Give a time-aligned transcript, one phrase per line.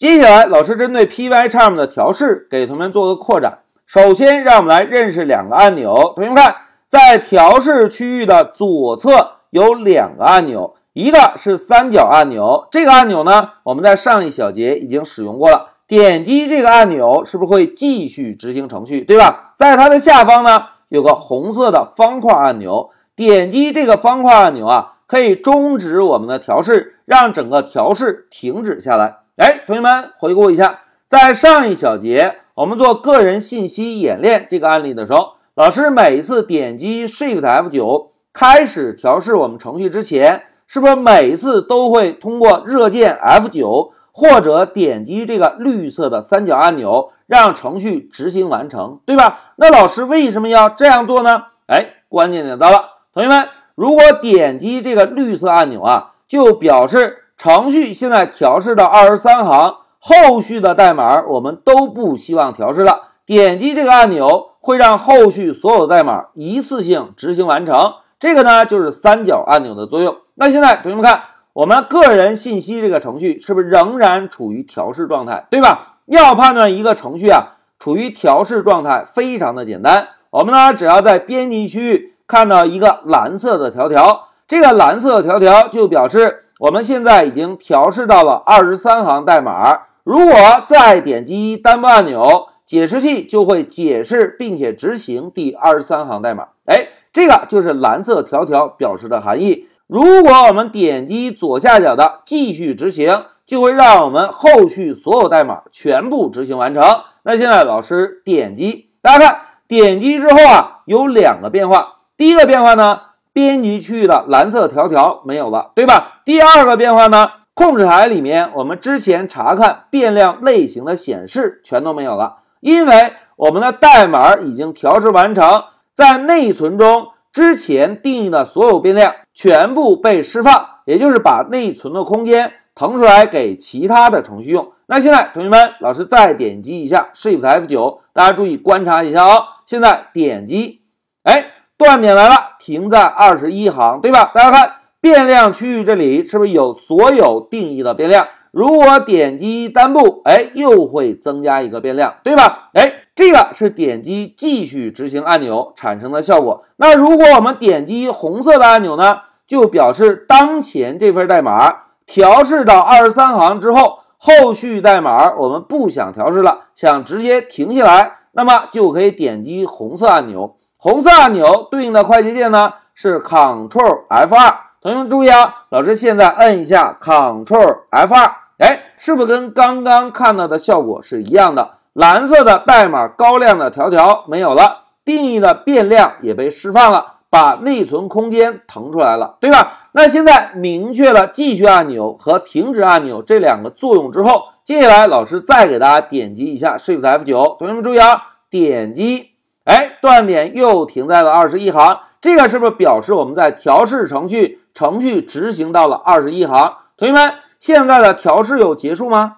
[0.00, 3.58] 接下来，老师针对 Pycharm 的调试给同学们做个扩展。
[3.84, 6.14] 首先，让我们来认识两个按钮。
[6.16, 6.56] 同学们看，
[6.88, 12.66] 在调试区域的左侧有两个按钮，一个是三角按钮。
[12.70, 15.72] 这个按钮呢，我们在上一小节已经使用过了。
[15.86, 19.52] 点击这个按钮，是不是会继续执行程序，对吧？
[19.58, 22.88] 在它的下方呢，有个红色的方块按钮。
[23.14, 29.18] 点击这个方块按钮啊，可以终止我们的调试，让整个调试停止下来。
[29.40, 32.40] 哎，同学们回顾一下，在上一小节。
[32.56, 49.54] 我们做个人信息演练这个案例的时候，老师每一次点击 Shift F9 开始调试我们程序之前，是不是每一次都会通过热键 F9 或者点击这个绿色的三角按钮让程序执行完成，对吧？
[49.56, 51.44] 那老师为什么要这样做呢？
[51.66, 52.84] 哎，关键点到了，
[53.14, 59.76] 同学们，如果点击这个绿色按钮啊，就表示程序现在调试到二十三行。
[59.98, 63.12] 后续的代码我们都不希望调试了。
[63.24, 67.94] 点击这个按钮会让后续所有代码一次性执行完成。
[68.18, 70.18] 这个呢就是三角按钮的作用。
[70.34, 71.22] 那现在同学们看，
[71.54, 75.46] 我们个人信息这个程序是不是仍然处于调试状态？
[75.48, 75.96] 对吧？
[76.04, 80.08] 要判断一个程序啊处于调试状态，非常的简单。
[80.28, 89.84] 我们呢只要在编辑区域看到一个蓝色的条条，这个蓝色条条就表示我们现在已经调试到了二十三行代码。
[90.04, 90.34] 如果
[90.66, 96.48] 再点击单步按钮，解释器就会解释并且执行第二十三行代码。
[96.66, 99.68] 哎，这个就是蓝色条条表示的含义。
[99.86, 106.84] 如果我们点击左下角的继续执行，就会让我们后续所有代码全部执行完成。
[107.22, 112.00] 那现在老师点击，大家看，点击之后啊，有两个变化。
[112.18, 113.00] 第一个变化呢，
[113.32, 116.20] 编辑区域的蓝色条条没有了，对吧？
[116.24, 117.30] 第二个变化呢？
[117.52, 125.64] 控制台里面，我们之前查看变量类型的显示全都没有了，因为我们的代码已经调试完成，
[125.94, 134.72] 在内存中之前定义的所有变量全部被释放，也就是把内存的空间腾出来给其他的程序用。
[134.86, 139.44] 那现在同学们，老师再点击一下 Shift F9，大家注意观察一下哦。
[139.66, 140.80] 现在点击，
[141.24, 141.44] 哎，
[141.80, 144.30] 断点来了，停在二十一行，对吧？
[144.34, 144.72] 大家看。
[145.00, 148.28] 变量区域这里是不是有所有定义的变量？
[148.50, 152.68] 如果点击单步，哎，又会增加一个变量，对吧？
[152.74, 156.64] 哎，这个是点击继续执行按钮产生的效果。
[156.76, 161.74] 那如果我们点击红色的按钮呢，就表示当前这份代码
[162.04, 170.56] 调试到二十三行之后，后续代码我们不想调试了，想直接停下来，那么就可以点击红色按钮。
[170.82, 174.54] 红色按钮对应的快捷键呢是 Ctrl F2。
[174.80, 181.72] 同学们注意啊，老师现在摁一下 Ctrl F2，哎，是不是跟刚刚看到的效果是一样的？
[181.92, 189.80] 蓝色的代码高亮的条条没有了，定义的变量也被释放了，把内存空间腾出来了，对吧？
[189.92, 199.29] 那现在明确了继续按钮和停止按钮这两个作用之后，接下来老师再给大家点击一下 Shift F9，同学们注意啊，点击，
[199.64, 202.00] 哎，断点又停在了二十一行。
[202.20, 206.74] 这个是不是表示我们在调试程序，程序执行到了二十一行？
[206.96, 209.36] 同学们，现在的调试有结束吗？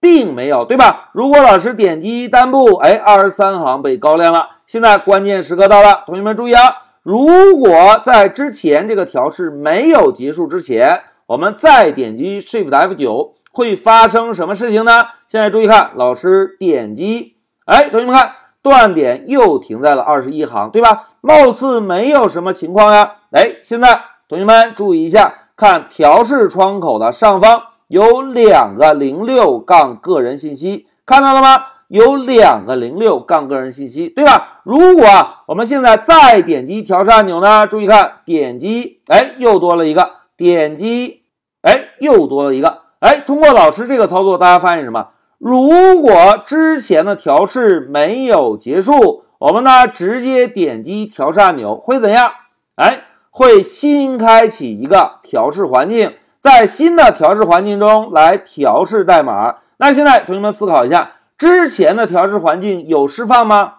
[0.00, 1.10] 并没有，对吧？
[1.12, 4.48] 如果老师点击单步，哎，二十三行被高亮了。
[4.64, 6.62] 现在关键时刻到了，同学们注意啊！
[7.02, 15.06] 如果在之前这个调试没有结束之前，我们再点击 Shift F9，会发生什么事情呢？
[15.26, 18.32] 现在注意看，老师点击，哎，同学们看。
[18.68, 21.04] 断点又停在了二十一行，对吧？
[21.22, 23.14] 貌似没有什么情况呀。
[23.32, 31.62] 哎，现在同学们注意一下，看调试窗口的上方有两个零六杠个人信息，看到了吗？
[31.88, 34.60] 有两个零六杠个人信息，对吧？
[34.62, 35.06] 如果
[35.46, 37.66] 我们现在再点击调试按钮呢？
[37.66, 41.22] 注意看，点击，哎，又多了一个，点击，
[41.62, 42.82] 哎，又多了一个。
[43.00, 45.08] 哎，通过老师这个操作，大家发现什么？
[45.38, 46.12] 如果
[46.44, 52.32] 之前的调试没有结束，我们呢直接点击调试按钮会怎样？
[52.74, 59.58] 哎，会新开启一个调试环境，在新的调试环境中来调试代码。
[59.76, 63.74] 那现在同学们思考一下，之前的调试环境有释放吗？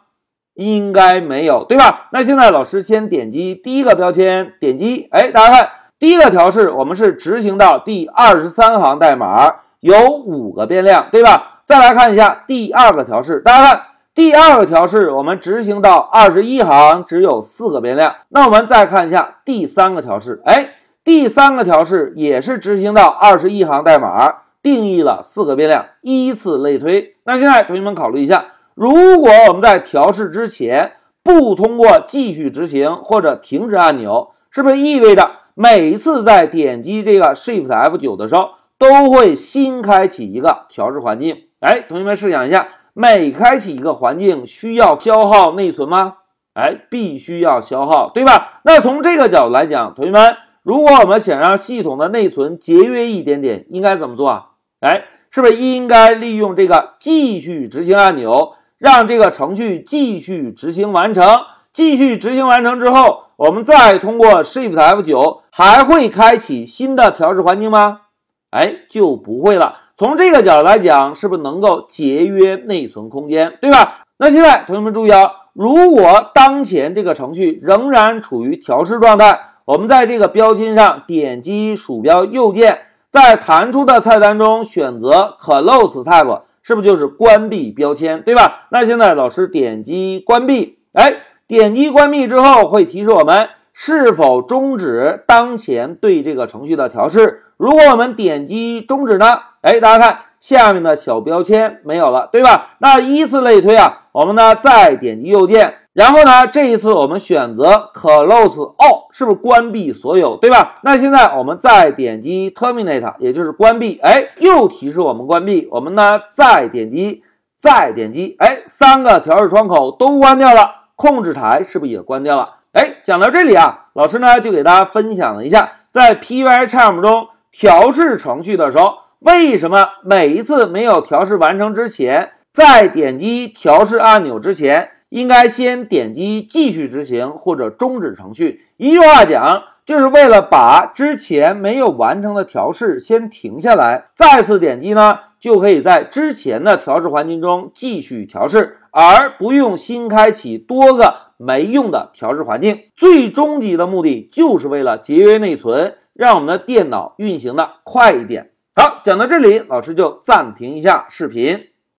[0.53, 2.07] 应该没有，对吧？
[2.13, 5.69] 那现在老师先点击第一个标签，点击，哎，大家看
[5.99, 9.55] 第一个调试，我们是执行到第二十三行代码。
[9.79, 11.61] 有五个变量，对吧？
[11.65, 13.83] 再来看一下第二个调试，大家看
[14.13, 18.15] 第二个调试，我们执行到二十一行，只有四个变量。
[18.29, 20.71] 那我们再看一下第三个调试，哎，
[21.03, 27.15] 第三个调试也是执行到二十一行代码，定义了四个变量，依次类推。
[27.23, 30.93] 那现在同学们考虑一下，如果我们在调试之前
[31.23, 38.49] 不通过继续执行或者停止按钮，是不是意味着每一次在点击这个 Shift F9 的时候，
[38.79, 41.35] 都会新开启一个调试环境？
[41.59, 46.15] 哎，同学们试想一下，每开启一个环境需要消耗内存吗？
[46.53, 48.61] 哎，必须要消耗，对吧？
[48.63, 54.45] 那从这个角度来讲，同学们，如果我们想让系统的内存节约一点点，应该怎么做啊？
[54.79, 61.23] 哎，是不是应该利用这个继续执行按钮，让这个程序继续执行完成？
[61.71, 68.01] 继续执行完成之后，我们再通过 Shift F9，还会开启新的调试环境吗？
[68.51, 69.77] 哎，就不会了。
[69.95, 74.03] 从这个角度来讲，是不是能够节约内存空间，对吧？
[74.17, 82.79] 那现在同学们注意啊，如果当前这个程序仍然处于调试状态，我们在这个标签上点击鼠标右键，
[83.09, 88.67] 在弹出的菜单中选择 Close Tab，是不是就是关闭标签，对吧？
[88.71, 91.13] 那现在老师点击关闭，哎，
[91.47, 93.49] 点击关闭之后会提示我们。
[93.81, 97.43] 是否终止当前对这个程序的调试？
[97.55, 99.39] 如果我们点击终止呢？
[99.61, 102.71] 哎，大家看下面的小标签没有了，对吧？
[102.79, 110.79] 那依次类推啊，我们呢再点击右键，然后呢这一次我们选择 Close All，是不是关闭所有，对吧？
[110.83, 115.69] 那现在我们再点击 Terminate，也就是关闭，哎，又提示我们关闭。
[115.71, 117.23] 我们呢再点击，
[117.55, 122.55] 再点击，哎，三个调试窗口都关掉了，控制台是不是也关掉了？
[123.03, 138.65] 讲到这里啊，老师呢就给大家分享了一下，在 Pycharm 中调试程序的时候，为什么每一次没有调试完成之前，在点击调试按钮之前，应该先点击继续执行或者终止程序。
[138.77, 151.28] 一句话讲，就是为了把之前没有完成的调试先停下来，再次点击呢，就可以在之前的调试环境中继续调试，而不用新开启多个。
[151.41, 158.51] 没用的调试环境，最终极的目的就是为了节约内存，让我们的电脑运行的快一点。
[158.75, 161.69] 好，讲到这里，老师就暂停一下视频。